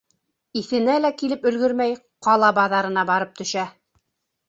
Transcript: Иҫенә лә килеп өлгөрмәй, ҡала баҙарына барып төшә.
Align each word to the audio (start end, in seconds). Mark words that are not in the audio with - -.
Иҫенә 0.61 0.95
лә 1.03 1.11
килеп 1.19 1.47
өлгөрмәй, 1.51 1.95
ҡала 2.31 2.53
баҙарына 2.61 3.09
барып 3.15 3.41
төшә. 3.43 3.71